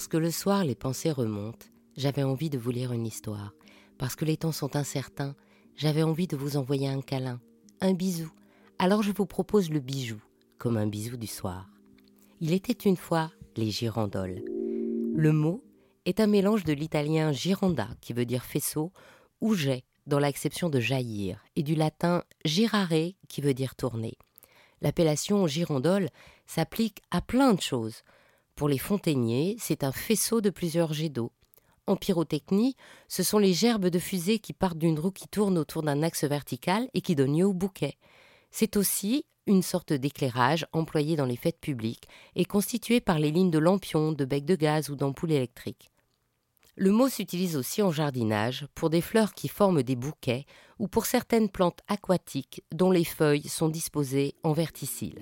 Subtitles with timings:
[0.00, 3.52] Parce que le soir les pensées remontent, j'avais envie de vous lire une histoire.
[3.98, 5.36] Parce que les temps sont incertains,
[5.76, 7.38] j'avais envie de vous envoyer un câlin,
[7.82, 8.32] un bisou.
[8.78, 10.18] Alors je vous propose le bijou,
[10.56, 11.68] comme un bisou du soir.
[12.40, 14.42] Il était une fois les girandoles.
[15.14, 15.62] Le mot
[16.06, 18.94] est un mélange de l'italien gironda, qui veut dire faisceau,
[19.42, 24.16] ou jet, dans l'acception de jaillir, et du latin girare, qui veut dire tourner.
[24.80, 26.08] L'appellation girandole
[26.46, 28.02] s'applique à plein de choses.
[28.60, 31.32] Pour les fontainiers, c'est un faisceau de plusieurs jets d'eau.
[31.86, 32.76] En pyrotechnie,
[33.08, 36.24] ce sont les gerbes de fusée qui partent d'une roue qui tourne autour d'un axe
[36.24, 37.96] vertical et qui donne lieu au bouquet.
[38.50, 43.50] C'est aussi une sorte d'éclairage employé dans les fêtes publiques et constitué par les lignes
[43.50, 45.90] de lampions, de becs de gaz ou d'ampoules électriques.
[46.76, 50.44] Le mot s'utilise aussi en jardinage pour des fleurs qui forment des bouquets
[50.78, 55.18] ou pour certaines plantes aquatiques dont les feuilles sont disposées en verticille.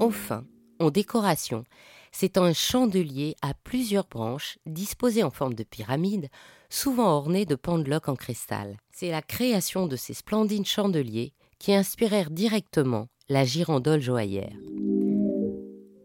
[0.00, 0.44] Enfin,
[0.80, 1.64] en décoration,
[2.10, 6.28] c'est un chandelier à plusieurs branches disposé en forme de pyramide,
[6.70, 8.78] souvent orné de pendeloques en cristal.
[8.92, 14.56] C'est la création de ces splendides chandeliers qui inspirèrent directement la girandole joaillère.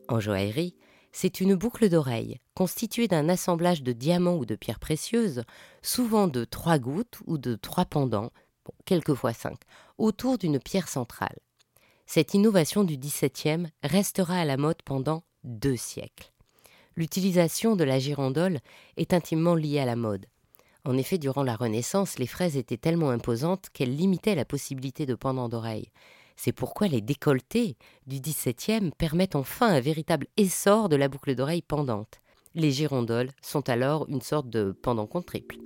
[0.10, 0.76] En joaillerie,
[1.12, 5.44] c'est une boucle d'oreille constituée d'un assemblage de diamants ou de pierres précieuses,
[5.82, 8.32] souvent de trois gouttes ou de trois pendants,
[8.86, 9.58] quelquefois cinq,
[9.98, 11.38] autour d'une pierre centrale.
[12.06, 16.32] Cette innovation du XVIIe restera à la mode pendant deux siècles.
[16.96, 18.60] L'utilisation de la girandole
[18.96, 20.28] est intimement liée à la mode.
[20.86, 25.16] En effet, durant la Renaissance, les fraises étaient tellement imposantes qu'elles limitaient la possibilité de
[25.16, 25.92] pendant d'oreilles.
[26.36, 27.76] C'est pourquoi les décolletés
[28.06, 32.22] du XVIIe permettent enfin un véritable essor de la boucle d'oreille pendante.
[32.54, 35.58] Les girondoles sont alors une sorte de pendant contre triple.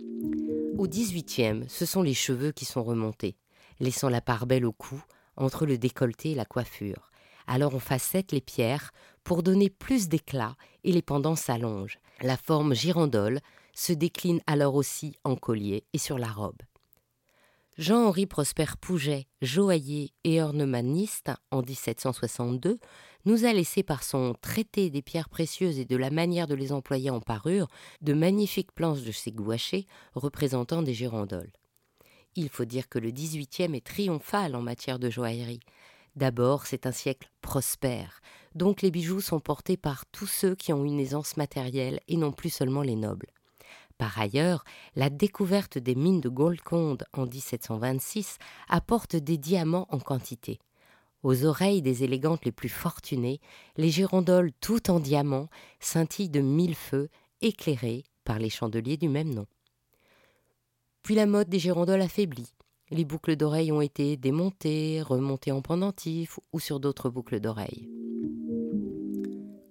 [0.78, 3.36] Au XVIIIe, ce sont les cheveux qui sont remontés,
[3.80, 5.04] laissant la part belle au cou,
[5.40, 7.10] entre le décolleté et la coiffure.
[7.48, 8.92] Alors on facette les pierres
[9.24, 12.00] pour donner plus d'éclat et les pendants s'allongent.
[12.22, 13.40] La forme girandole
[13.74, 16.62] se décline alors aussi en collier et sur la robe.
[17.80, 22.78] Jean-Henri Prosper Pouget, joaillier et ornemaniste en 1762,
[23.24, 26.74] nous a laissé par son traité des pierres précieuses et de la manière de les
[26.74, 27.68] employer en parure
[28.02, 31.54] de magnifiques planches de ses gouachés représentant des girandoles.
[32.36, 35.62] Il faut dire que le XVIIIe est triomphal en matière de joaillerie.
[36.16, 38.22] D'abord, c'est un siècle prospère,
[38.56, 42.32] donc les bijoux sont portés par tous ceux qui ont une aisance matérielle et non
[42.32, 43.28] plus seulement les nobles.
[43.98, 44.64] Par ailleurs,
[44.96, 48.38] la découverte des mines de Golconde en 1726
[48.70, 50.60] apporte des diamants en quantité.
[51.22, 53.42] Aux oreilles des élégantes les plus fortunées,
[53.76, 55.50] les girandoles toutes en diamants
[55.82, 57.10] scintillent de mille feux
[57.42, 59.46] éclairés par les chandeliers du même nom.
[61.10, 62.54] Puis la mode des girandoles affaiblit.
[62.92, 67.90] Les boucles d'oreilles ont été démontées, remontées en pendentif ou sur d'autres boucles d'oreilles.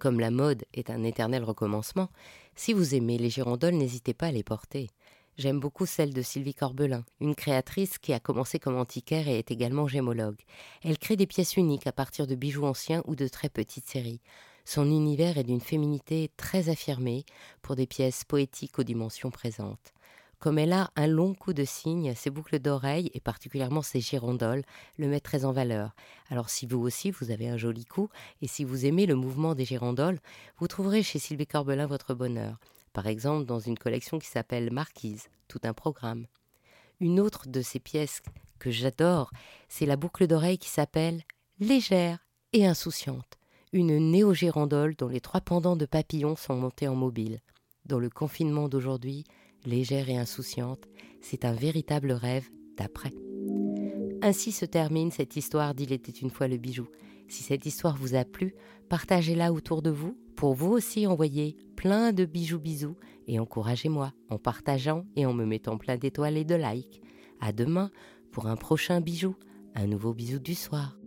[0.00, 2.09] Comme la mode est un éternel recommencement,
[2.56, 4.88] si vous aimez les girandoles, n'hésitez pas à les porter.
[5.37, 9.53] J'aime beaucoup celle de Sylvie Corbelin, une créatrice qui a commencé comme antiquaire et est
[9.53, 10.41] également gémologue.
[10.82, 14.22] Elle crée des pièces uniques à partir de bijoux anciens ou de très petites séries.
[14.65, 17.25] Son univers est d'une féminité très affirmée
[17.62, 19.94] pour des pièces poétiques aux dimensions présentes.
[20.38, 24.62] Comme elle a un long coup de cygne, ses boucles d'oreilles et particulièrement ses girondoles
[24.97, 25.97] le mettent très en valeur.
[26.31, 28.09] Alors si vous aussi vous avez un joli coup
[28.41, 30.21] et si vous aimez le mouvement des girondoles,
[30.59, 32.59] vous trouverez chez Sylvie Corbelin votre bonheur.
[32.93, 36.27] Par exemple dans une collection qui s'appelle Marquise, tout un programme.
[37.00, 38.22] Une autre de ses pièces
[38.60, 39.32] que j'adore,
[39.69, 41.22] c'est la boucle d'oreille qui s'appelle
[41.59, 43.38] Légère et insouciante,
[43.72, 47.41] une néo-girandole dont les trois pendants de papillons sont montés en mobile.
[47.87, 49.25] Dans le confinement d'aujourd'hui,
[49.66, 50.88] légère et insouciante,
[51.20, 53.12] c'est un véritable rêve d'après.
[54.22, 56.88] Ainsi se termine cette histoire d'Il était une fois le bijou.
[57.28, 58.54] Si cette histoire vous a plu,
[58.88, 64.38] partagez-la autour de vous pour vous aussi envoyer plein de bijoux bisous et encouragez-moi en
[64.38, 67.02] partageant et en me mettant plein d'étoiles et de likes.
[67.41, 67.91] À demain
[68.32, 69.36] pour un prochain bijou,
[69.74, 70.97] un nouveau bisou du soir.